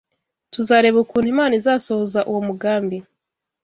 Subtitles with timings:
[0.53, 2.97] tuzareba ukuntu Imana izasohoza uwo mugambi